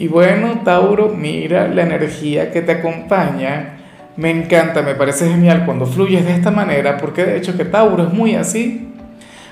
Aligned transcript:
Y 0.00 0.08
bueno, 0.08 0.62
Tauro, 0.64 1.10
mira 1.10 1.68
la 1.68 1.82
energía 1.82 2.50
que 2.50 2.62
te 2.62 2.72
acompaña. 2.72 3.76
Me 4.16 4.30
encanta, 4.30 4.80
me 4.80 4.94
parece 4.94 5.28
genial 5.28 5.66
cuando 5.66 5.84
fluyes 5.84 6.24
de 6.24 6.32
esta 6.32 6.50
manera, 6.50 6.96
porque 6.96 7.22
de 7.22 7.36
hecho 7.36 7.54
que 7.54 7.66
Tauro 7.66 8.04
es 8.04 8.12
muy 8.12 8.34
así. 8.34 8.94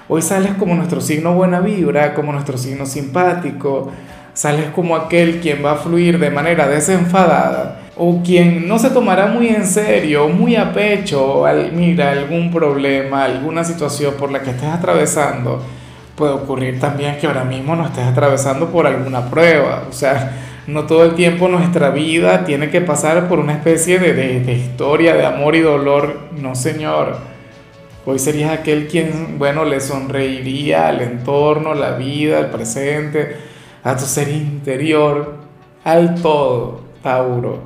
Hoy 0.09 0.23
sales 0.23 0.53
como 0.59 0.75
nuestro 0.75 1.03
signo 1.03 1.35
buena 1.35 1.61
vibra, 1.61 2.15
como 2.15 2.33
nuestro 2.33 2.57
signo 2.57 2.87
simpático, 2.87 3.93
sales 4.33 4.71
como 4.75 4.97
aquel 4.97 5.41
quien 5.41 5.63
va 5.63 5.73
a 5.73 5.77
fluir 5.77 6.19
de 6.19 6.31
manera 6.31 6.67
desenfadada 6.67 7.83
o 7.95 8.23
quien 8.25 8.67
no 8.67 8.79
se 8.79 8.89
tomará 8.89 9.27
muy 9.27 9.49
en 9.49 9.67
serio, 9.67 10.29
muy 10.29 10.57
a 10.57 10.73
pecho, 10.73 11.45
al, 11.45 11.73
mira 11.73 12.11
algún 12.11 12.51
problema, 12.51 13.25
alguna 13.25 13.65
situación 13.65 14.15
por 14.19 14.33
la 14.33 14.41
que 14.41 14.53
estés 14.53 14.71
atravesando 14.71 15.63
puede 16.19 16.33
ocurrir 16.33 16.81
también 16.81 17.17
que 17.19 17.29
ahora 17.29 17.45
mismo 17.45 17.77
no 17.77 17.87
estés 17.87 18.05
atravesando 18.05 18.71
por 18.71 18.87
alguna 18.87 19.31
prueba. 19.31 19.85
O 19.89 19.93
sea, 19.93 20.65
no 20.67 20.85
todo 20.85 21.05
el 21.05 21.15
tiempo 21.15 21.49
nuestra 21.49 21.91
vida 21.91 22.45
tiene 22.45 22.69
que 22.69 22.81
pasar 22.81 23.29
por 23.29 23.39
una 23.39 23.55
especie 23.55 23.99
de, 23.99 24.13
de, 24.13 24.53
historia 24.53 25.15
de 25.15 25.25
amor 25.25 25.55
y 25.55 25.61
dolor. 25.61 26.29
No, 26.33 26.55
señor. 26.55 27.17
Hoy 28.05 28.19
serías 28.19 28.51
aquel 28.51 28.89
quien, 28.89 29.39
bueno, 29.39 29.65
le 29.65 29.81
sonreiría 29.81 30.89
al 30.89 31.01
entorno, 31.01 31.75
la 31.75 31.93
vida, 31.93 32.39
al 32.39 32.51
presente, 32.51 33.37
a 33.85 33.97
tu 33.97 34.05
ser 34.05 34.29
interior, 34.29 35.37
al 35.85 36.21
todo, 36.21 36.81
Tauro. 37.03 37.63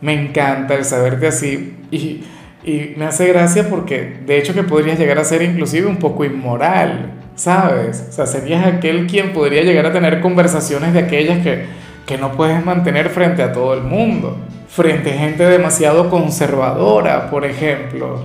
Me 0.00 0.14
encanta 0.14 0.74
el 0.74 0.84
saberte 0.84 1.28
así 1.28 1.76
y, 1.90 2.24
y 2.64 2.94
me 2.96 3.04
hace 3.04 3.26
gracia 3.28 3.68
porque 3.68 4.20
de 4.24 4.38
hecho 4.38 4.54
que 4.54 4.62
podrías 4.62 4.98
llegar 4.98 5.18
a 5.18 5.24
ser 5.24 5.42
inclusive 5.42 5.86
un 5.86 5.98
poco 5.98 6.24
inmoral 6.24 7.17
¿sabes? 7.38 8.04
O 8.08 8.12
sea, 8.12 8.26
serías 8.26 8.66
aquel 8.66 9.06
quien 9.06 9.32
podría 9.32 9.62
llegar 9.62 9.86
a 9.86 9.92
tener 9.92 10.20
conversaciones 10.20 10.92
de 10.92 10.98
aquellas 10.98 11.38
que, 11.38 11.66
que 12.04 12.18
no 12.18 12.32
puedes 12.32 12.64
mantener 12.64 13.10
frente 13.10 13.42
a 13.42 13.52
todo 13.52 13.74
el 13.74 13.82
mundo, 13.82 14.36
frente 14.68 15.14
a 15.14 15.18
gente 15.18 15.44
demasiado 15.44 16.10
conservadora, 16.10 17.30
por 17.30 17.44
ejemplo. 17.44 18.24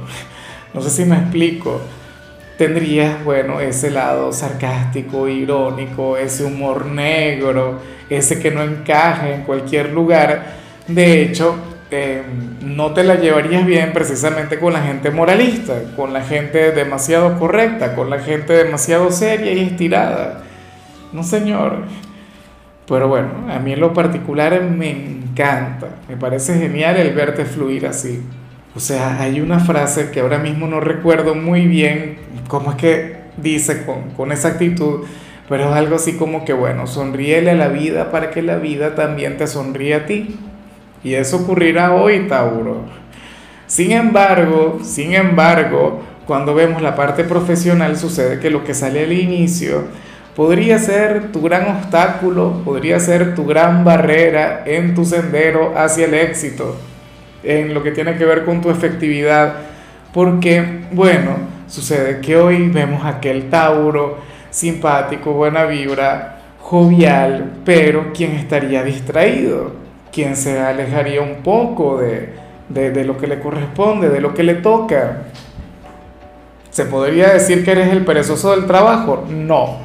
No 0.74 0.82
sé 0.82 0.90
si 0.90 1.06
me 1.06 1.16
explico. 1.16 1.80
Tendrías, 2.58 3.24
bueno, 3.24 3.60
ese 3.60 3.92
lado 3.92 4.34
sarcástico, 4.34 5.28
irónico, 5.28 6.18
ese 6.18 6.44
humor 6.44 6.88
negro, 6.88 7.80
ese 8.10 8.40
que 8.40 8.50
no 8.50 8.64
encaja 8.64 9.30
en 9.30 9.44
cualquier 9.44 9.92
lugar. 9.92 10.54
De 10.88 11.22
hecho, 11.22 11.56
no 12.62 12.94
te 12.94 13.04
la 13.04 13.16
llevarías 13.16 13.66
bien 13.66 13.92
precisamente 13.94 14.60
con 14.60 14.74
la 14.74 14.82
gente 14.82 15.12
moralista, 15.12 15.74
con 15.96 16.14
la 16.14 16.22
gente 16.22 16.72
demasiado 16.72 17.38
correcta, 17.40 17.96
con 17.96 18.10
la 18.10 18.20
gente 18.20 18.54
demasiado 18.54 19.12
seria 19.12 19.52
y 19.54 19.60
estirada. 19.60 20.44
No, 21.12 21.24
señor. 21.24 21.84
Pero 22.88 23.08
bueno, 23.08 23.30
a 23.50 23.60
mí 23.60 23.74
en 23.74 23.80
lo 23.80 23.94
particular 23.94 24.62
me 24.62 24.92
encanta, 24.92 25.88
me 26.10 26.18
parece 26.18 26.58
genial 26.58 26.98
el 26.98 27.14
verte 27.14 27.46
fluir 27.46 27.88
así. 27.88 28.22
O 28.76 28.80
sea, 28.80 29.22
hay 29.22 29.40
una 29.40 29.60
frase 29.60 30.12
que 30.12 30.20
ahora 30.20 30.40
mismo 30.40 30.68
no 30.68 30.80
recuerdo 30.80 31.36
muy 31.36 31.68
bien 31.68 32.18
cómo 32.48 32.72
es 32.72 32.78
que 32.78 33.16
dice 33.38 33.86
con, 33.86 34.12
con 34.18 34.32
esa 34.32 34.50
actitud, 34.50 35.06
pero 35.48 35.70
es 35.70 35.76
algo 35.76 35.96
así 35.96 36.14
como 36.14 36.44
que, 36.44 36.54
bueno, 36.54 36.88
sonríele 36.88 37.52
a 37.52 37.56
la 37.56 37.68
vida 37.68 38.12
para 38.12 38.32
que 38.32 38.42
la 38.42 38.58
vida 38.58 38.96
también 38.96 39.38
te 39.38 39.48
sonríe 39.48 39.94
a 39.96 40.06
ti. 40.06 40.36
Y 41.04 41.16
eso 41.16 41.38
ocurrirá 41.38 41.94
hoy, 41.94 42.28
Tauro. 42.28 42.82
Sin 43.68 43.92
embargo, 43.92 44.80
sin 44.84 45.14
embargo, 45.14 46.02
cuando 46.26 46.56
vemos 46.56 46.82
la 46.82 46.96
parte 46.96 47.24
profesional 47.24 47.98
sucede 47.98 48.40
que 48.40 48.50
lo 48.50 48.64
que 48.64 48.74
sale 48.74 49.04
al 49.04 49.12
inicio 49.12 49.86
podría 50.36 50.80
ser 50.80 51.32
tu 51.32 51.42
gran 51.42 51.76
obstáculo, 51.76 52.62
podría 52.64 53.00
ser 53.00 53.36
tu 53.36 53.46
gran 53.46 53.84
barrera 53.84 54.64
en 54.66 54.96
tu 54.96 55.06
sendero 55.06 55.74
hacia 55.76 56.06
el 56.06 56.14
éxito, 56.14 56.78
en 57.44 57.74
lo 57.74 57.84
que 57.84 57.92
tiene 57.92 58.16
que 58.16 58.26
ver 58.26 58.46
con 58.46 58.62
tu 58.62 58.70
efectividad. 58.70 59.56
Porque, 60.14 60.84
bueno, 60.92 61.38
sucede 61.68 62.22
que 62.22 62.38
hoy 62.38 62.70
vemos 62.70 63.06
aquel 63.06 63.50
Tauro 63.50 64.20
simpático, 64.50 65.34
buena 65.34 65.66
vibra, 65.66 66.38
jovial, 66.60 67.54
pero 67.66 68.14
quien 68.14 68.32
estaría 68.34 68.84
distraído 68.84 69.83
quien 70.14 70.36
se 70.36 70.60
alejaría 70.60 71.22
un 71.22 71.38
poco 71.38 71.98
de, 71.98 72.30
de, 72.70 73.04
lo 73.04 73.18
que 73.18 73.28
le 73.28 73.40
corresponde, 73.40 74.10
de 74.10 74.22
lo 74.22 74.34
que 74.34 74.44
le 74.44 74.56
toca. 74.56 75.24
¿Se 76.70 76.86
podría 76.86 77.34
decir 77.34 77.66
que 77.66 77.72
eres 77.72 77.92
el 77.92 78.06
perezoso 78.06 78.52
del 78.52 78.66
trabajo? 78.66 79.26
No. 79.30 79.78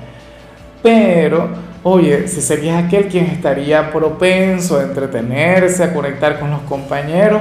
Pero, 0.82 1.48
oye, 1.82 2.28
si 2.28 2.40
serías 2.40 2.84
aquel 2.84 3.08
quien 3.08 3.26
estaría 3.26 3.90
propenso 3.90 4.78
a 4.78 4.82
entretenerse, 4.82 5.82
a 5.82 5.92
conectar 5.92 6.38
con 6.38 6.50
los 6.50 6.60
compañeros 6.60 7.40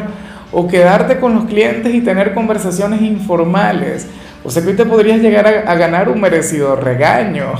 o 0.52 0.68
quedarte 0.68 1.20
con 1.20 1.36
los 1.36 1.46
clientes 1.46 1.94
y 1.94 2.02
tener 2.02 2.34
conversaciones 2.34 3.02
informales. 3.02 4.08
O 4.44 4.50
sea 4.50 4.64
que 4.64 4.70
hoy 4.70 4.76
te 4.76 4.86
podrías 4.86 5.20
llegar 5.20 5.46
a, 5.46 5.72
a 5.72 5.76
ganar 5.76 6.08
un 6.08 6.22
merecido 6.22 6.76
regaño 6.78 7.53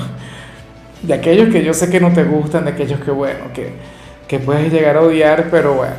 de 1.02 1.14
aquellos 1.14 1.50
que 1.50 1.64
yo 1.64 1.74
sé 1.74 1.90
que 1.90 2.00
no 2.00 2.14
te 2.14 2.24
gustan, 2.24 2.66
de 2.66 2.72
aquellos 2.72 3.00
que, 3.02 3.12
bueno, 3.12 3.52
que, 3.54 3.74
que 4.28 4.40
puedes 4.40 4.72
llegar 4.72 4.98
a 4.98 5.02
odiar, 5.02 5.48
pero 5.50 5.74
bueno, 5.74 5.96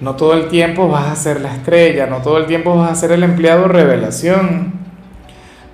no 0.00 0.16
todo 0.16 0.34
el 0.34 0.48
tiempo 0.48 0.88
vas 0.88 1.06
a 1.06 1.16
ser 1.16 1.40
la 1.40 1.54
estrella, 1.54 2.06
no 2.06 2.18
todo 2.18 2.38
el 2.38 2.46
tiempo 2.46 2.76
vas 2.76 2.92
a 2.92 2.94
ser 2.94 3.12
el 3.12 3.22
empleado 3.22 3.68
revelación. 3.68 4.72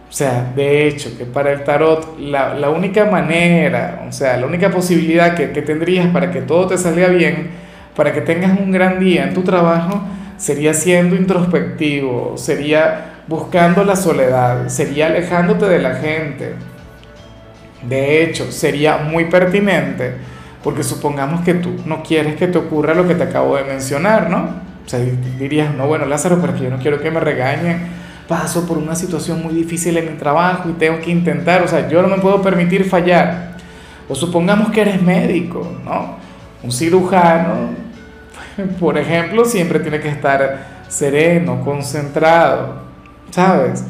O 0.09 0.13
sea, 0.17 0.53
de 0.55 0.87
hecho, 0.87 1.17
que 1.19 1.25
para 1.25 1.53
el 1.53 1.65
tarot 1.65 2.19
la, 2.21 2.55
la 2.55 2.71
única 2.71 3.07
manera, 3.07 4.05
o 4.09 4.13
sea, 4.13 4.37
la 4.37 4.47
única 4.47 4.71
posibilidad 4.71 5.35
que, 5.35 5.51
que 5.51 5.63
tendrías 5.63 6.07
para 6.09 6.31
que 6.31 6.41
todo 6.41 6.69
te 6.69 6.79
salga 6.79 7.09
bien, 7.09 7.51
para 7.97 8.13
que 8.13 8.21
tengas 8.21 8.59
un 8.59 8.71
gran 8.71 9.01
día 9.01 9.25
en 9.25 9.35
tu 9.35 9.43
trabajo, 9.43 10.03
sería 10.37 10.75
siendo 10.75 11.17
introspectivo, 11.17 12.35
sería 12.37 13.23
buscando 13.27 13.85
la 13.85 13.97
soledad, 13.97 14.69
sería 14.69 15.07
alejándote 15.07 15.67
de 15.67 15.79
la 15.79 15.97
gente. 15.97 16.55
De 17.83 18.23
hecho, 18.23 18.51
sería 18.53 18.99
muy 18.99 19.27
pertinente 19.27 20.15
porque 20.65 20.83
supongamos 20.83 21.43
que 21.43 21.53
tú 21.53 21.77
no 21.85 22.03
quieres 22.03 22.37
que 22.37 22.49
te 22.49 22.57
ocurra 22.57 22.95
lo 22.95 23.07
que 23.07 23.15
te 23.15 23.23
acabo 23.23 23.55
de 23.57 23.65
mencionar, 23.65 24.31
¿no? 24.31 24.39
O 24.85 24.89
sea, 24.89 24.99
dirías, 24.99 25.75
no, 25.75 25.87
bueno, 25.87 26.07
Lázaro, 26.07 26.39
pero 26.41 26.57
yo 26.57 26.71
no 26.71 26.79
quiero 26.79 27.01
que 27.01 27.11
me 27.11 27.21
regañen. 27.21 27.87
Paso 28.27 28.67
por 28.67 28.79
una 28.79 28.95
situación 28.95 29.43
muy 29.43 29.53
difícil 29.53 29.99
en 29.99 30.13
mi 30.13 30.19
trabajo 30.19 30.71
y 30.71 30.73
tengo 30.73 30.99
que 31.01 31.11
intentar, 31.11 31.63
o 31.63 31.69
sea, 31.69 31.87
yo 31.91 32.01
no 32.01 32.09
me 32.09 32.17
puedo 32.17 32.41
permitir 32.41 32.89
fallar. 32.89 33.59
O 34.09 34.15
supongamos 34.15 34.71
que 34.71 34.81
eres 34.81 35.03
médico, 35.03 35.71
¿no? 35.85 36.17
Un 36.63 36.73
cirujano, 36.73 37.69
por 38.81 38.97
ejemplo, 38.97 39.45
siempre 39.45 39.81
tiene 39.81 40.01
que 40.01 40.09
estar 40.09 40.85
sereno, 40.89 41.61
concentrado, 41.63 42.85
¿sabes? 43.31 43.85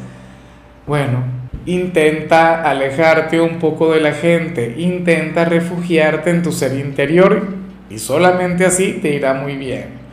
Bueno, 0.89 1.19
Intenta 1.67 2.63
alejarte 2.63 3.41
un 3.41 3.59
poco 3.59 3.93
de 3.93 4.01
la 4.01 4.13
gente, 4.13 4.75
intenta 4.77 5.47
refugiarte 5.47 6.31
en 6.31 6.43
tu 6.43 6.53
ser 6.53 6.79
interior 6.79 7.55
y 7.89 7.99
solamente 7.99 8.67
así 8.67 8.99
te 9.01 9.15
irá 9.15 9.33
muy 9.35 9.57
bien. 9.57 10.05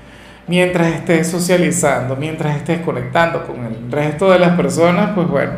Mientras 0.48 0.88
estés 0.94 1.28
socializando, 1.28 2.16
mientras 2.16 2.56
estés 2.56 2.80
conectando 2.82 3.46
con 3.46 3.66
el 3.66 3.92
resto 3.92 4.32
de 4.32 4.40
las 4.40 4.56
personas, 4.56 5.12
pues 5.14 5.28
bueno, 5.28 5.54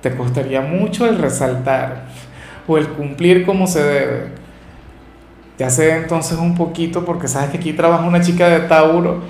te 0.00 0.10
costaría 0.16 0.60
mucho 0.60 1.06
el 1.06 1.18
resaltar 1.18 2.04
o 2.66 2.78
el 2.78 2.88
cumplir 2.88 3.44
como 3.44 3.66
se 3.66 3.82
debe. 3.82 4.42
Ya 5.58 5.68
sé 5.68 5.96
entonces 5.96 6.38
un 6.38 6.54
poquito 6.54 7.04
porque 7.04 7.28
sabes 7.28 7.50
que 7.50 7.58
aquí 7.58 7.72
trabaja 7.74 8.04
una 8.04 8.20
chica 8.20 8.48
de 8.48 8.60
Tauro 8.60 9.20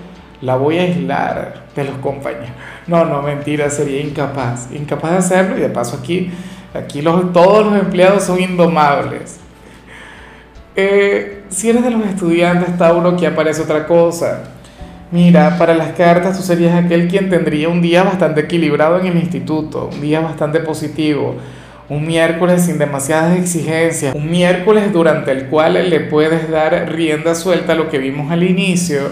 la 0.43 0.57
voy 0.57 0.79
a 0.79 0.83
aislar 0.83 1.63
de 1.75 1.85
los 1.85 1.97
compañeros. 1.99 2.51
No, 2.87 3.05
no, 3.05 3.23
mentira, 3.23 3.71
sería 3.71 4.01
incapaz, 4.01 4.69
incapaz 4.73 5.13
de 5.13 5.17
hacerlo 5.19 5.57
y 5.57 5.61
de 5.61 5.69
paso 5.69 5.97
aquí, 5.97 6.31
aquí 6.75 7.01
los, 7.01 7.33
todos 7.33 7.65
los 7.65 7.81
empleados 7.81 8.25
son 8.25 8.41
indomables. 8.41 9.39
Eh, 10.75 11.45
si 11.49 11.71
eres 11.71 11.85
de 11.85 11.91
los 11.91 12.05
estudiantes, 12.07 12.77
Tauro, 12.77 13.17
que 13.17 13.27
aparece 13.27 13.63
otra 13.63 13.87
cosa. 13.87 14.45
Mira, 15.13 15.59
para 15.59 15.75
las 15.75 15.93
cartas 15.93 16.39
tú 16.39 16.43
serías 16.43 16.75
aquel 16.75 17.07
quien 17.07 17.29
tendría 17.29 17.69
un 17.69 17.83
día 17.83 18.03
bastante 18.03 18.41
equilibrado 18.41 18.99
en 18.99 19.07
el 19.07 19.19
instituto, 19.19 19.91
un 19.93 20.01
día 20.01 20.21
bastante 20.21 20.59
positivo, 20.61 21.37
un 21.91 22.07
miércoles 22.07 22.65
sin 22.65 22.79
demasiadas 22.79 23.37
exigencias, 23.39 24.15
un 24.15 24.31
miércoles 24.31 24.91
durante 24.91 25.31
el 25.31 25.49
cual 25.49 25.75
le 25.91 26.01
puedes 26.01 26.51
dar 26.51 26.91
rienda 26.91 27.35
suelta 27.35 27.75
a 27.75 27.77
lo 27.77 27.91
que 27.91 27.99
vimos 27.99 28.33
al 28.33 28.43
inicio, 28.43 29.11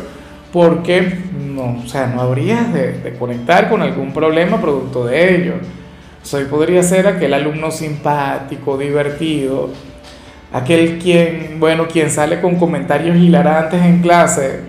porque 0.52 1.19
no, 1.55 1.81
o 1.85 1.88
sea, 1.88 2.06
no 2.06 2.20
habrías 2.20 2.73
de, 2.73 3.14
conectar 3.19 3.69
con 3.69 3.82
algún 3.82 4.12
problema 4.12 4.61
producto 4.61 5.06
de 5.06 5.37
ello. 5.37 5.55
Soy 6.23 6.44
podría 6.44 6.82
ser 6.82 7.06
aquel 7.06 7.32
alumno 7.35 7.70
simpático, 7.70 8.76
divertido, 8.76 9.70
aquel 10.52 10.99
quien, 10.99 11.56
bueno, 11.58 11.87
quien 11.88 12.11
sale 12.11 12.41
con 12.41 12.56
comentarios 12.56 13.17
hilarantes 13.17 13.82
en 13.82 14.02
clase. 14.02 14.61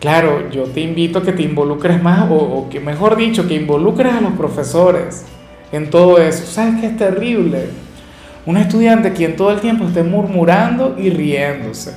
Claro, 0.00 0.50
yo 0.50 0.64
te 0.64 0.80
invito 0.80 1.20
a 1.20 1.22
que 1.22 1.32
te 1.32 1.42
involucres 1.42 2.02
más, 2.02 2.28
o, 2.30 2.34
o 2.34 2.68
que 2.68 2.80
mejor 2.80 3.16
dicho, 3.16 3.46
que 3.46 3.54
involucres 3.54 4.12
a 4.12 4.20
los 4.20 4.32
profesores 4.32 5.24
en 5.70 5.90
todo 5.90 6.18
eso. 6.18 6.44
¿Sabes 6.46 6.80
qué 6.80 6.86
es 6.86 6.96
terrible? 6.96 7.68
Un 8.44 8.56
estudiante 8.56 9.12
quien 9.12 9.36
todo 9.36 9.52
el 9.52 9.60
tiempo 9.60 9.84
esté 9.84 10.02
murmurando 10.02 10.96
y 10.98 11.10
riéndose. 11.10 11.94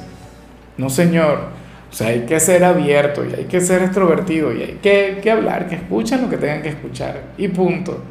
No, 0.78 0.90
señor. 0.90 1.65
O 1.96 1.98
sea, 1.98 2.08
hay 2.08 2.26
que 2.26 2.42
ser 2.42 2.66
abierto 2.66 3.24
y 3.24 3.34
hay 3.34 3.46
que 3.46 3.62
ser 3.62 3.82
extrovertido 3.82 4.54
y 4.54 4.64
hay 4.64 4.80
que, 4.82 5.22
que 5.24 5.32
hablar, 5.32 5.70
que 5.70 5.76
escuchen 5.76 6.24
lo 6.24 6.30
que 6.30 6.36
tengan 6.36 6.62
que 6.62 6.68
escuchar. 6.68 7.22
Y 7.38 7.48
punto. 7.48 8.04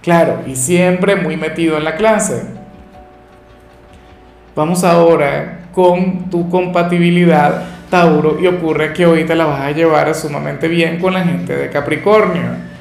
Claro, 0.00 0.38
y 0.46 0.56
siempre 0.56 1.14
muy 1.16 1.36
metido 1.36 1.76
en 1.76 1.84
la 1.84 1.96
clase. 1.96 2.42
Vamos 4.56 4.82
ahora 4.82 5.66
con 5.74 6.30
tu 6.30 6.48
compatibilidad, 6.48 7.64
Tauro, 7.90 8.40
y 8.40 8.46
ocurre 8.46 8.94
que 8.94 9.04
hoy 9.04 9.24
te 9.24 9.34
la 9.34 9.44
vas 9.44 9.60
a 9.60 9.72
llevar 9.72 10.14
sumamente 10.14 10.66
bien 10.66 10.98
con 10.98 11.12
la 11.12 11.22
gente 11.22 11.54
de 11.54 11.68
Capricornio 11.68 12.72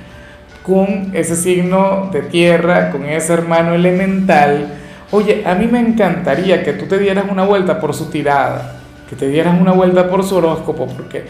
con 0.63 1.11
ese 1.13 1.35
signo 1.35 2.09
de 2.13 2.21
tierra, 2.21 2.89
con 2.91 3.03
ese 3.03 3.33
hermano 3.33 3.73
elemental. 3.73 4.67
Oye, 5.11 5.43
a 5.45 5.55
mí 5.55 5.67
me 5.67 5.79
encantaría 5.79 6.63
que 6.63 6.71
tú 6.71 6.85
te 6.85 6.99
dieras 6.99 7.25
una 7.29 7.43
vuelta 7.43 7.81
por 7.81 7.93
su 7.93 8.09
tirada, 8.09 8.80
que 9.11 9.17
te 9.17 9.27
dieras 9.27 9.59
una 9.59 9.73
vuelta 9.73 10.09
por 10.09 10.23
su 10.23 10.37
horóscopo, 10.37 10.87
porque 10.87 11.25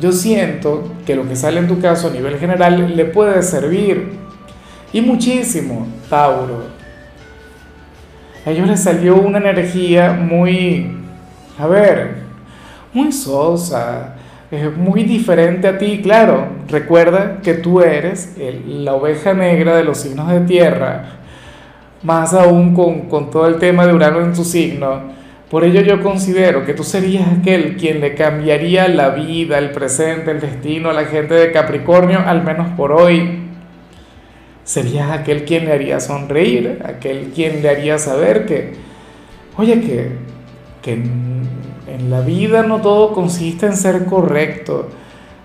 yo 0.00 0.12
siento 0.12 0.92
que 1.04 1.16
lo 1.16 1.28
que 1.28 1.34
sale 1.34 1.58
en 1.58 1.66
tu 1.66 1.80
caso 1.80 2.06
a 2.06 2.10
nivel 2.12 2.38
general 2.38 2.96
le 2.96 3.04
puede 3.06 3.42
servir. 3.42 4.12
Y 4.92 5.00
muchísimo, 5.00 5.88
Tauro. 6.08 6.62
A 8.46 8.50
ellos 8.52 8.68
les 8.68 8.84
salió 8.84 9.16
una 9.16 9.38
energía 9.38 10.12
muy, 10.12 10.96
a 11.58 11.66
ver, 11.66 12.18
muy 12.92 13.10
sosa, 13.10 14.14
es 14.52 14.76
muy 14.76 15.02
diferente 15.02 15.66
a 15.66 15.76
ti, 15.76 16.02
claro. 16.04 16.46
Recuerda 16.68 17.38
que 17.42 17.54
tú 17.54 17.80
eres 17.80 18.36
la 18.64 18.94
oveja 18.94 19.34
negra 19.34 19.76
de 19.76 19.82
los 19.82 19.98
signos 19.98 20.30
de 20.30 20.42
tierra, 20.42 21.16
más 22.04 22.32
aún 22.32 22.76
con, 22.76 23.08
con 23.08 23.28
todo 23.32 23.48
el 23.48 23.56
tema 23.56 23.84
de 23.88 23.92
Urano 23.92 24.20
en 24.20 24.34
tu 24.34 24.44
signo. 24.44 25.23
Por 25.54 25.62
ello 25.62 25.82
yo 25.82 26.02
considero 26.02 26.66
que 26.66 26.74
tú 26.74 26.82
serías 26.82 27.28
aquel 27.28 27.76
quien 27.76 28.00
le 28.00 28.16
cambiaría 28.16 28.88
la 28.88 29.10
vida, 29.10 29.56
el 29.56 29.70
presente, 29.70 30.32
el 30.32 30.40
destino 30.40 30.90
a 30.90 30.92
la 30.92 31.04
gente 31.04 31.34
de 31.34 31.52
Capricornio, 31.52 32.18
al 32.26 32.42
menos 32.42 32.70
por 32.76 32.90
hoy. 32.90 33.38
Serías 34.64 35.12
aquel 35.12 35.44
quien 35.44 35.66
le 35.66 35.72
haría 35.72 36.00
sonreír, 36.00 36.82
aquel 36.84 37.30
quien 37.32 37.62
le 37.62 37.68
haría 37.68 37.98
saber 37.98 38.46
que, 38.46 38.72
oye, 39.56 39.80
que, 39.80 40.08
que 40.82 40.94
en 40.94 42.10
la 42.10 42.20
vida 42.22 42.64
no 42.64 42.80
todo 42.80 43.12
consiste 43.12 43.66
en 43.66 43.76
ser 43.76 44.06
correcto, 44.06 44.88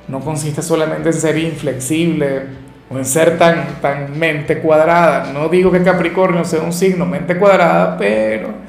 no 0.07 0.21
consiste 0.21 0.63
solamente 0.63 1.09
en 1.09 1.13
ser 1.13 1.38
inflexible 1.38 2.45
o 2.89 2.97
en 2.97 3.06
ser 3.06 3.38
tan, 3.38 3.79
tan 3.79 4.17
mente 4.17 4.57
cuadrada. 4.57 5.31
No 5.31 5.50
digo 5.50 5.71
que 5.71 5.83
Capricornio 5.83 6.45
sea 6.45 6.63
un 6.63 6.73
signo 6.73 7.06
mente 7.06 7.38
cuadrada, 7.38 7.95
pero 7.95 8.69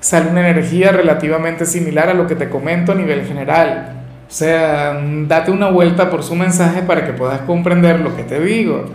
sale 0.00 0.30
una 0.30 0.48
energía 0.48 0.92
relativamente 0.92 1.66
similar 1.66 2.08
a 2.08 2.14
lo 2.14 2.26
que 2.26 2.34
te 2.34 2.48
comento 2.48 2.92
a 2.92 2.94
nivel 2.94 3.24
general. 3.24 4.00
O 4.28 4.32
sea, 4.32 5.00
date 5.26 5.50
una 5.50 5.70
vuelta 5.70 6.10
por 6.10 6.22
su 6.22 6.34
mensaje 6.34 6.82
para 6.82 7.04
que 7.04 7.12
puedas 7.12 7.40
comprender 7.42 8.00
lo 8.00 8.16
que 8.16 8.22
te 8.22 8.40
digo. 8.40 8.86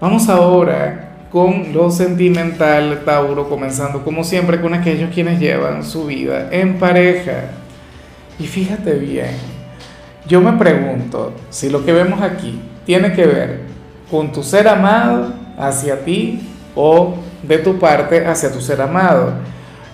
Vamos 0.00 0.28
ahora 0.28 1.10
con 1.30 1.72
lo 1.72 1.90
sentimental, 1.90 3.02
Tauro, 3.04 3.48
comenzando 3.48 4.02
como 4.02 4.24
siempre 4.24 4.60
con 4.60 4.74
aquellos 4.74 5.10
quienes 5.14 5.38
llevan 5.38 5.84
su 5.84 6.06
vida 6.06 6.48
en 6.50 6.78
pareja. 6.78 7.44
Y 8.38 8.46
fíjate 8.46 8.94
bien, 8.94 9.30
yo 10.26 10.40
me 10.40 10.52
pregunto 10.54 11.32
si 11.50 11.70
lo 11.70 11.84
que 11.84 11.92
vemos 11.92 12.20
aquí 12.20 12.60
tiene 12.84 13.12
que 13.12 13.26
ver 13.26 13.60
con 14.10 14.32
tu 14.32 14.42
ser 14.42 14.66
amado 14.66 15.32
hacia 15.56 16.04
ti 16.04 16.40
o 16.74 17.14
de 17.42 17.58
tu 17.58 17.78
parte 17.78 18.26
hacia 18.26 18.50
tu 18.50 18.60
ser 18.60 18.80
amado. 18.80 19.34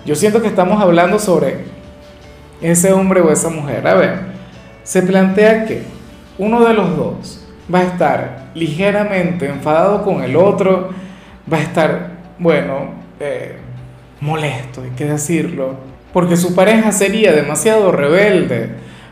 Yo 0.07 0.15
siento 0.15 0.41
que 0.41 0.47
estamos 0.47 0.81
hablando 0.81 1.19
sobre 1.19 1.65
ese 2.61 2.93
hombre 2.93 3.19
o 3.19 3.29
esa 3.29 3.49
mujer. 3.49 3.85
A 3.85 3.93
ver, 3.93 4.19
se 4.83 5.01
plantea 5.01 5.65
que 5.65 5.83
uno 6.37 6.63
de 6.63 6.73
los 6.73 6.95
dos 6.95 7.45
va 7.73 7.79
a 7.79 7.83
estar 7.83 8.45
ligeramente 8.53 9.49
enfadado 9.49 10.05
con 10.05 10.23
el 10.23 10.37
otro, 10.37 10.91
va 11.51 11.57
a 11.57 11.61
estar, 11.61 12.11
bueno, 12.39 12.91
eh, 13.19 13.57
molesto, 14.21 14.81
hay 14.81 14.91
que 14.91 15.03
decirlo, 15.03 15.75
porque 16.13 16.37
su 16.37 16.55
pareja 16.55 16.93
sería 16.93 17.33
demasiado 17.33 17.91
rebelde, 17.91 18.69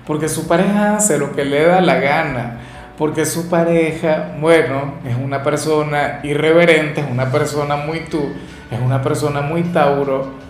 porque 0.08 0.30
su 0.30 0.48
pareja 0.48 0.96
hace 0.96 1.18
lo 1.18 1.34
que 1.34 1.44
le 1.44 1.66
da 1.66 1.82
la 1.82 1.96
gana, 1.96 2.60
porque 2.98 3.26
su 3.26 3.50
pareja, 3.50 4.32
bueno, 4.40 4.94
es 5.06 5.18
una 5.22 5.44
persona 5.44 6.22
irreverente, 6.24 7.02
es 7.02 7.12
una 7.12 7.34
persona 7.34 7.76
muy 7.76 8.06
tú, 8.10 8.30
es 8.72 8.80
una 8.80 9.02
persona 9.02 9.42
muy 9.42 9.64
Tauro, 9.64 10.45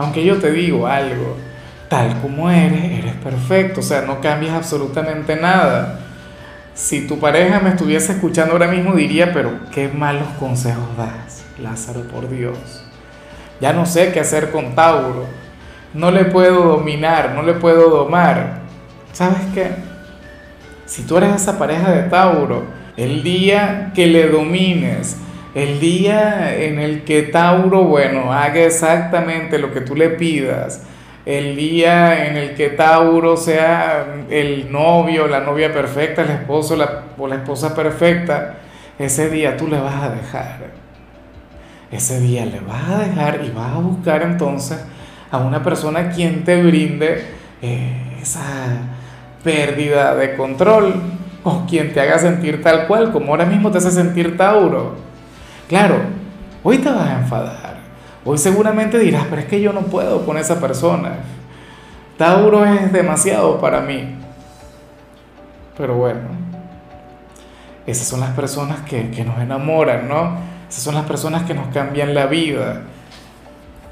aunque 0.00 0.24
yo 0.24 0.38
te 0.38 0.50
digo 0.50 0.86
algo, 0.86 1.36
tal 1.88 2.20
como 2.20 2.50
eres, 2.50 2.98
eres 2.98 3.14
perfecto, 3.16 3.80
o 3.80 3.82
sea, 3.82 4.02
no 4.02 4.20
cambias 4.20 4.54
absolutamente 4.54 5.36
nada. 5.36 6.00
Si 6.74 7.06
tu 7.06 7.18
pareja 7.18 7.60
me 7.60 7.70
estuviese 7.70 8.12
escuchando 8.12 8.52
ahora 8.52 8.68
mismo 8.68 8.94
diría, 8.94 9.32
pero 9.32 9.52
qué 9.72 9.88
malos 9.88 10.28
consejos 10.38 10.96
das, 10.96 11.44
Lázaro, 11.60 12.02
por 12.02 12.28
Dios. 12.30 12.56
Ya 13.60 13.72
no 13.72 13.84
sé 13.84 14.12
qué 14.12 14.20
hacer 14.20 14.50
con 14.50 14.74
Tauro. 14.74 15.26
No 15.92 16.10
le 16.10 16.24
puedo 16.24 16.64
dominar, 16.64 17.32
no 17.34 17.42
le 17.42 17.54
puedo 17.54 17.90
domar. 17.90 18.60
¿Sabes 19.12 19.40
qué? 19.52 19.72
Si 20.86 21.02
tú 21.02 21.18
eres 21.18 21.34
esa 21.34 21.58
pareja 21.58 21.90
de 21.90 22.04
Tauro, 22.04 22.64
el 22.96 23.22
día 23.22 23.92
que 23.94 24.06
le 24.06 24.28
domines, 24.28 25.16
el 25.54 25.80
día 25.80 26.56
en 26.56 26.78
el 26.78 27.02
que 27.02 27.22
Tauro, 27.22 27.84
bueno, 27.84 28.32
haga 28.32 28.60
exactamente 28.60 29.58
lo 29.58 29.72
que 29.72 29.80
tú 29.80 29.96
le 29.96 30.10
pidas, 30.10 30.82
el 31.26 31.56
día 31.56 32.26
en 32.26 32.36
el 32.36 32.54
que 32.54 32.70
Tauro 32.70 33.36
sea 33.36 34.06
el 34.30 34.70
novio, 34.72 35.26
la 35.26 35.40
novia 35.40 35.72
perfecta, 35.72 36.22
el 36.22 36.30
esposo 36.30 36.76
o 37.18 37.26
la 37.28 37.34
esposa 37.36 37.74
perfecta, 37.74 38.58
ese 38.98 39.30
día 39.30 39.56
tú 39.56 39.66
le 39.66 39.80
vas 39.80 40.02
a 40.02 40.10
dejar. 40.10 40.80
Ese 41.90 42.20
día 42.20 42.44
le 42.46 42.60
vas 42.60 42.88
a 42.88 42.98
dejar 42.98 43.40
y 43.44 43.50
vas 43.50 43.74
a 43.74 43.78
buscar 43.78 44.22
entonces 44.22 44.78
a 45.30 45.38
una 45.38 45.62
persona 45.62 46.10
quien 46.10 46.44
te 46.44 46.62
brinde 46.62 47.24
eh, 47.62 48.18
esa 48.20 48.42
pérdida 49.42 50.14
de 50.14 50.36
control 50.36 50.94
o 51.42 51.66
quien 51.68 51.92
te 51.92 52.00
haga 52.00 52.18
sentir 52.18 52.62
tal 52.62 52.86
cual 52.86 53.10
como 53.10 53.32
ahora 53.32 53.46
mismo 53.46 53.70
te 53.70 53.78
hace 53.78 53.90
sentir 53.90 54.36
Tauro. 54.36 55.09
Claro, 55.70 56.00
hoy 56.64 56.78
te 56.78 56.90
vas 56.90 57.06
a 57.06 57.20
enfadar 57.20 57.76
Hoy 58.24 58.38
seguramente 58.38 58.98
dirás, 58.98 59.26
pero 59.30 59.40
es 59.40 59.46
que 59.46 59.60
yo 59.60 59.72
no 59.72 59.82
puedo 59.82 60.26
con 60.26 60.36
esa 60.36 60.60
persona. 60.60 61.12
Tauro 62.18 62.66
es 62.66 62.92
demasiado 62.92 63.60
para 63.60 63.80
mí. 63.80 64.16
Pero 65.78 65.94
bueno, 65.94 66.22
esas 67.86 68.08
son 68.08 68.18
las 68.18 68.30
personas 68.30 68.80
que, 68.80 69.24
nos 69.24 69.38
enamoran, 69.38 70.08
¿no? 70.08 70.38
Esas 70.68 70.82
son 70.82 70.96
las 70.96 71.04
personas 71.04 71.44
que 71.44 71.54
nos 71.54 71.68
cambian 71.68 72.14
la 72.14 72.26
vida. 72.26 72.82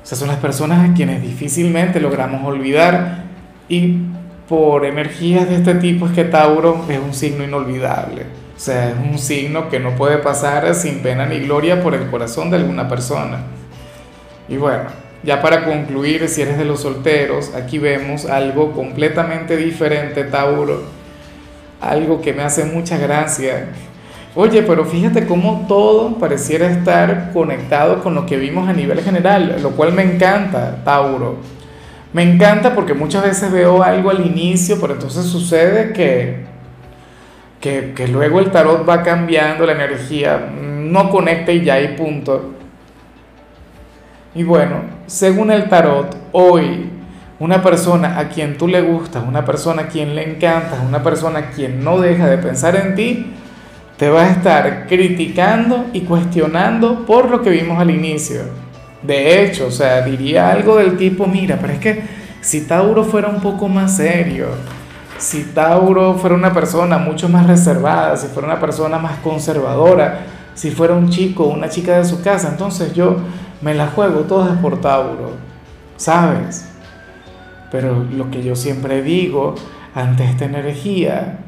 Esas 0.03 0.19
son 0.19 0.27
las 0.27 0.39
personas 0.39 0.91
a 0.91 0.95
quienes 0.95 1.23
difícilmente 1.23 2.01
logramos 2.01 2.45
olvidar. 2.45 3.23
Y 3.69 3.99
por 4.49 4.85
energías 4.85 5.49
de 5.49 5.55
este 5.55 5.77
tipo 5.77 6.07
es 6.07 6.13
que 6.13 6.25
Tauro 6.25 6.85
es 6.89 6.99
un 6.99 7.15
signo 7.15 7.45
inolvidable. 7.45 8.48
O 8.59 8.61
sea, 8.61 8.89
es 8.89 8.97
un 8.97 9.17
signo 9.21 9.69
que 9.69 9.79
no 9.79 9.95
puede 9.95 10.19
pasar 10.19 10.75
sin 10.75 10.99
pena 10.99 11.27
ni 11.27 11.39
gloria 11.39 11.81
por 11.81 11.95
el 11.95 12.11
corazón 12.11 12.51
de 12.51 12.57
alguna 12.57 12.89
persona. 12.89 13.39
Y 14.49 14.57
bueno, 14.57 14.91
ya 15.23 15.41
para 15.41 15.65
concluir, 15.65 16.29
si 16.29 16.43
eres 16.43 16.59
de 16.59 16.65
los 16.65 16.81
solteros, 16.81 17.55
aquí 17.55 17.79
vemos 17.79 18.27
algo 18.27 18.73
completamente 18.73 19.57
diferente, 19.57 20.25
Tauro. 20.25 20.83
Algo 21.81 22.21
que 22.21 22.33
me 22.33 22.43
hace 22.43 22.65
mucha 22.65 22.99
gracia. 22.99 23.69
Oye, 24.35 24.63
pero 24.63 24.85
fíjate 24.85 25.25
cómo 25.25 25.67
todo 25.69 26.19
pareciera 26.19 26.67
estar 26.67 27.31
conectado 27.33 28.03
con 28.03 28.17
lo 28.17 28.27
que 28.27 28.39
vimos 28.39 28.69
a 28.69 28.73
nivel 28.73 29.01
general, 29.03 29.61
lo 29.63 29.71
cual 29.71 29.93
me 29.93 30.03
encanta, 30.03 30.83
Tauro. 30.85 31.37
Me 32.13 32.25
encanta 32.25 32.75
porque 32.75 32.93
muchas 32.93 33.23
veces 33.23 33.53
veo 33.53 33.85
algo 33.85 34.11
al 34.11 34.27
inicio, 34.27 34.81
pero 34.81 34.95
entonces 34.95 35.27
sucede 35.27 35.93
que, 35.93 36.58
que, 37.61 38.09
luego 38.11 38.41
el 38.41 38.51
tarot 38.51 38.89
va 38.89 39.03
cambiando, 39.03 39.67
la 39.67 39.73
energía 39.73 40.49
no 40.61 41.11
conecta 41.11 41.53
y 41.53 41.65
ya 41.65 41.75
hay 41.75 41.97
punto. 41.97 42.55
Y 44.35 44.43
bueno, 44.45 44.83
según 45.07 45.51
el 45.51 45.69
tarot, 45.69 46.17
hoy 46.33 46.91
una 47.41 47.63
persona 47.63 48.19
a 48.19 48.29
quien 48.29 48.57
tú 48.57 48.69
le 48.69 48.81
gustas, 48.81 49.25
una 49.27 49.45
persona 49.45 49.83
a 49.83 49.87
quien 49.89 50.15
le 50.15 50.29
encantas, 50.29 50.81
una 50.87 51.03
persona 51.03 51.39
a 51.39 51.51
quien 51.51 51.83
no 51.83 52.01
deja 52.01 52.29
de 52.29 52.39
pensar 52.39 52.77
en 52.77 52.95
ti, 52.95 53.27
te 53.97 54.09
va 54.09 54.25
a 54.25 54.31
estar 54.31 54.87
criticando 54.87 55.87
y 55.93 56.03
cuestionando 56.03 57.05
por 57.05 57.31
lo 57.31 57.43
que 57.43 57.51
vimos 57.51 57.81
al 57.81 57.91
inicio. 57.91 58.43
De 59.03 59.43
hecho, 59.43 59.67
o 59.67 59.71
sea, 59.71 60.03
diría 60.03 60.51
algo 60.51 60.77
del 60.77 60.97
tipo, 60.97 61.27
mira, 61.27 61.59
pero 61.61 61.73
es 61.73 61.79
que 61.81 62.03
si 62.41 62.63
Tauro 62.63 63.05
fuera 63.05 63.29
un 63.29 63.41
poco 63.41 63.69
más 63.69 63.97
serio, 63.97 64.49
si 65.19 65.45
Tauro 65.53 66.15
fuera 66.15 66.37
una 66.37 66.53
persona 66.53 66.99
mucho 66.99 67.29
más 67.29 67.47
reservada, 67.47 68.17
si 68.17 68.29
fuera 68.29 68.49
una 68.49 68.61
persona 68.61 68.99
más 68.99 69.19
conservadora, 69.19 70.21
si 70.55 70.71
fuera 70.71 70.95
un 70.95 71.11
chico 71.11 71.45
o 71.45 71.49
una 71.49 71.69
chica 71.69 71.99
de 71.99 72.05
su 72.05 72.23
casa, 72.23 72.49
entonces 72.49 72.95
yo 72.95 73.17
me 73.61 73.75
la 73.75 73.89
juego 73.89 74.21
todas 74.21 74.57
por 74.59 74.81
Tauro, 74.81 75.33
¿sabes? 75.97 76.69
Pero 77.71 78.05
lo 78.17 78.31
que 78.31 78.43
yo 78.43 78.57
siempre 78.57 79.03
digo 79.03 79.57
ante 79.95 80.25
esta 80.25 80.45
energía, 80.45 81.39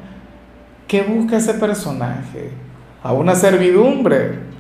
¿qué 0.87 1.03
busca 1.03 1.37
ese 1.37 1.55
personaje? 1.55 2.51
¿A 3.03 3.13
una 3.13 3.35
servidumbre? 3.35 4.51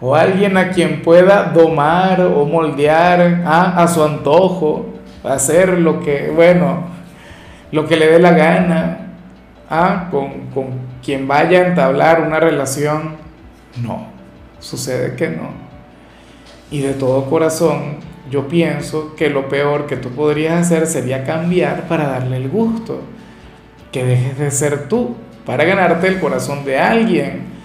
¿O 0.00 0.14
alguien 0.14 0.56
a 0.56 0.70
quien 0.70 1.02
pueda 1.02 1.44
domar 1.44 2.20
o 2.20 2.44
moldear 2.44 3.42
a, 3.46 3.82
a 3.82 3.88
su 3.88 4.02
antojo? 4.04 4.86
Hacer 5.24 5.80
lo 5.80 6.00
que, 6.00 6.30
bueno, 6.34 6.97
lo 7.72 7.86
que 7.86 7.96
le 7.96 8.06
dé 8.06 8.18
la 8.18 8.32
gana, 8.32 8.98
¿ah? 9.70 10.08
con, 10.10 10.48
con 10.54 10.66
quien 11.02 11.28
vaya 11.28 11.60
a 11.60 11.66
entablar 11.68 12.22
una 12.22 12.40
relación. 12.40 13.16
No, 13.82 14.06
sucede 14.58 15.14
que 15.14 15.28
no. 15.28 15.50
Y 16.70 16.80
de 16.80 16.94
todo 16.94 17.26
corazón, 17.26 17.96
yo 18.30 18.48
pienso 18.48 19.14
que 19.16 19.30
lo 19.30 19.48
peor 19.48 19.86
que 19.86 19.96
tú 19.96 20.10
podrías 20.10 20.60
hacer 20.60 20.86
sería 20.86 21.24
cambiar 21.24 21.88
para 21.88 22.08
darle 22.08 22.36
el 22.36 22.48
gusto, 22.48 23.00
que 23.92 24.04
dejes 24.04 24.38
de 24.38 24.50
ser 24.50 24.88
tú 24.88 25.16
para 25.46 25.64
ganarte 25.64 26.08
el 26.08 26.20
corazón 26.20 26.64
de 26.64 26.78
alguien. 26.78 27.58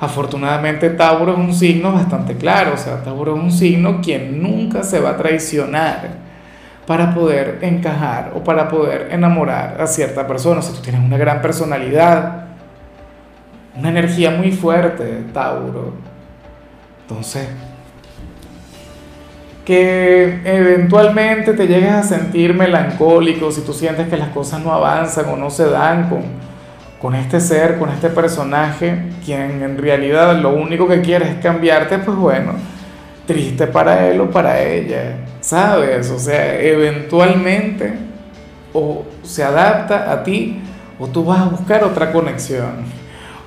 Afortunadamente 0.00 0.90
Tauro 0.90 1.32
es 1.32 1.38
un 1.38 1.54
signo 1.54 1.92
bastante 1.92 2.36
claro, 2.36 2.74
o 2.74 2.76
sea, 2.76 3.02
Tauro 3.02 3.36
es 3.36 3.42
un 3.42 3.52
signo 3.52 4.00
quien 4.02 4.42
nunca 4.42 4.82
se 4.82 5.00
va 5.00 5.10
a 5.10 5.16
traicionar 5.16 6.25
para 6.86 7.12
poder 7.14 7.58
encajar 7.62 8.32
o 8.34 8.44
para 8.44 8.68
poder 8.68 9.08
enamorar 9.10 9.76
a 9.80 9.86
cierta 9.86 10.26
persona. 10.26 10.60
O 10.60 10.62
sea, 10.62 10.74
tú 10.74 10.80
tienes 10.80 11.00
una 11.02 11.18
gran 11.18 11.42
personalidad, 11.42 12.46
una 13.76 13.88
energía 13.88 14.30
muy 14.30 14.52
fuerte, 14.52 15.24
Tauro. 15.32 15.94
Entonces, 17.02 17.48
que 19.64 20.40
eventualmente 20.44 21.52
te 21.52 21.66
llegues 21.66 21.90
a 21.90 22.02
sentir 22.04 22.54
melancólico 22.54 23.50
si 23.50 23.62
tú 23.62 23.72
sientes 23.72 24.08
que 24.08 24.16
las 24.16 24.28
cosas 24.28 24.62
no 24.62 24.72
avanzan 24.72 25.28
o 25.28 25.36
no 25.36 25.50
se 25.50 25.68
dan 25.68 26.08
con, 26.08 26.22
con 27.02 27.16
este 27.16 27.40
ser, 27.40 27.76
con 27.76 27.90
este 27.90 28.08
personaje, 28.10 29.10
quien 29.24 29.62
en 29.62 29.76
realidad 29.76 30.36
lo 30.38 30.50
único 30.54 30.86
que 30.86 31.00
quiere 31.00 31.28
es 31.28 31.34
cambiarte, 31.42 31.98
pues 31.98 32.16
bueno, 32.16 32.52
triste 33.26 33.66
para 33.66 34.06
él 34.06 34.20
o 34.20 34.30
para 34.30 34.62
ella, 34.62 35.16
¿sabes? 35.46 36.10
O 36.10 36.18
sea, 36.18 36.60
eventualmente 36.60 37.92
o 38.72 39.04
se 39.22 39.44
adapta 39.44 40.10
a 40.10 40.24
ti 40.24 40.58
o 40.98 41.06
tú 41.06 41.24
vas 41.24 41.40
a 41.40 41.44
buscar 41.44 41.84
otra 41.84 42.10
conexión. 42.10 42.96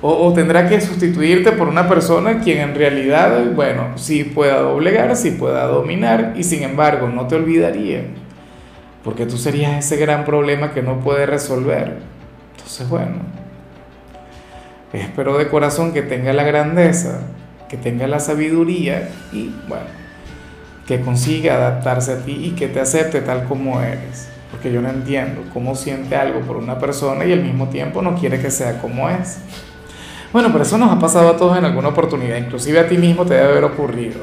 O, 0.02 0.32
tendrá 0.32 0.66
que 0.66 0.80
sustituirte 0.80 1.52
por 1.52 1.68
una 1.68 1.86
persona 1.86 2.40
quien 2.40 2.60
en 2.60 2.74
realidad, 2.74 3.52
bueno, 3.54 3.98
sí 3.98 4.24
pueda 4.24 4.60
doblegar, 4.60 5.14
sí 5.14 5.32
pueda 5.32 5.66
dominar 5.66 6.32
y 6.36 6.42
sin 6.42 6.62
embargo 6.62 7.10
no 7.10 7.26
te 7.26 7.34
olvidaría. 7.34 8.04
Porque 9.04 9.26
tú 9.26 9.36
serías 9.36 9.84
ese 9.84 9.98
gran 9.98 10.24
problema 10.24 10.72
que 10.72 10.80
no 10.80 11.00
puede 11.00 11.26
resolver. 11.26 11.98
Entonces, 12.56 12.88
bueno, 12.88 13.16
espero 14.94 15.36
de 15.36 15.48
corazón 15.48 15.92
que 15.92 16.00
tenga 16.00 16.32
la 16.32 16.44
grandeza, 16.44 17.20
que 17.68 17.76
tenga 17.76 18.06
la 18.06 18.20
sabiduría 18.20 19.10
y, 19.34 19.54
bueno, 19.68 20.00
que 20.90 21.00
consiga 21.02 21.54
adaptarse 21.54 22.14
a 22.14 22.16
ti 22.16 22.32
y 22.46 22.50
que 22.56 22.66
te 22.66 22.80
acepte 22.80 23.20
tal 23.20 23.44
como 23.44 23.80
eres. 23.80 24.28
Porque 24.50 24.72
yo 24.72 24.82
no 24.82 24.88
entiendo 24.88 25.42
cómo 25.54 25.76
siente 25.76 26.16
algo 26.16 26.40
por 26.40 26.56
una 26.56 26.80
persona 26.80 27.24
y 27.24 27.32
al 27.32 27.44
mismo 27.44 27.68
tiempo 27.68 28.02
no 28.02 28.16
quiere 28.16 28.40
que 28.40 28.50
sea 28.50 28.80
como 28.80 29.08
es. 29.08 29.38
Bueno, 30.32 30.48
pero 30.50 30.64
eso 30.64 30.78
nos 30.78 30.90
ha 30.90 30.98
pasado 30.98 31.28
a 31.28 31.36
todos 31.36 31.56
en 31.56 31.64
alguna 31.64 31.90
oportunidad, 31.90 32.38
inclusive 32.38 32.80
a 32.80 32.88
ti 32.88 32.98
mismo 32.98 33.24
te 33.24 33.34
debe 33.34 33.50
haber 33.50 33.62
ocurrido. 33.62 34.18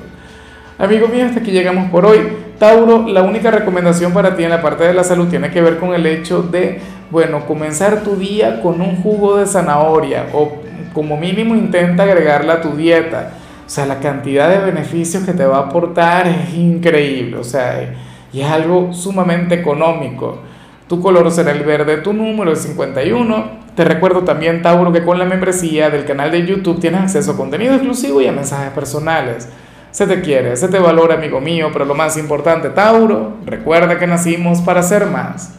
Amigo 0.77 1.07
mío, 1.07 1.25
hasta 1.25 1.39
aquí 1.39 1.51
llegamos 1.51 1.89
por 1.89 2.05
hoy. 2.05 2.19
Tauro, 2.59 3.07
la 3.07 3.21
única 3.21 3.49
recomendación 3.49 4.11
para 4.11 4.35
ti 4.35 4.43
en 4.43 4.49
la 4.49 4.61
parte 4.61 4.83
de 4.83 4.93
la 4.93 5.05
salud 5.05 5.29
tiene 5.29 5.49
que 5.49 5.61
ver 5.61 5.77
con 5.77 5.93
el 5.93 6.05
hecho 6.05 6.41
de, 6.41 6.81
bueno, 7.09 7.45
comenzar 7.45 8.03
tu 8.03 8.17
día 8.17 8.61
con 8.61 8.81
un 8.81 9.01
jugo 9.01 9.37
de 9.37 9.45
zanahoria 9.45 10.25
o 10.33 10.57
como 10.93 11.15
mínimo 11.15 11.55
intenta 11.55 12.03
agregarla 12.03 12.55
a 12.55 12.61
tu 12.61 12.75
dieta. 12.75 13.31
O 13.67 13.69
sea, 13.69 13.85
la 13.85 13.99
cantidad 13.99 14.49
de 14.49 14.65
beneficios 14.65 15.23
que 15.23 15.33
te 15.33 15.45
va 15.45 15.57
a 15.57 15.61
aportar 15.67 16.25
es 16.25 16.55
increíble, 16.55 17.37
o 17.37 17.43
sea, 17.43 17.95
y 18.33 18.41
es 18.41 18.47
algo 18.49 18.91
sumamente 18.93 19.53
económico. 19.53 20.39
Tu 20.87 20.99
color 20.99 21.29
será 21.29 21.51
el 21.51 21.63
verde, 21.63 21.97
tu 21.97 22.13
número 22.13 22.53
es 22.53 22.61
51 22.61 23.67
te 23.77 23.85
recuerdo 23.85 24.23
también, 24.23 24.63
Tauro, 24.63 24.91
que 24.91 25.03
con 25.03 25.19
la 25.19 25.25
membresía 25.25 25.91
del 25.91 26.03
canal 26.03 26.31
de 26.31 26.47
YouTube 26.47 26.79
tienes 26.79 26.99
acceso 26.99 27.33
a 27.33 27.37
contenido 27.37 27.75
exclusivo 27.75 28.19
y 28.19 28.25
a 28.25 28.31
mensajes 28.31 28.71
personales. 28.71 29.47
Se 29.91 30.07
te 30.07 30.19
quiere, 30.21 30.57
se 30.57 30.67
te 30.67 30.79
valora, 30.79 31.13
amigo 31.13 31.39
mío, 31.39 31.69
pero 31.71 31.85
lo 31.85 31.93
más 31.93 32.17
importante, 32.17 32.71
Tauro, 32.71 33.37
recuerda 33.45 33.99
que 33.99 34.07
nacimos 34.07 34.61
para 34.61 34.81
ser 34.81 35.05
más. 35.05 35.56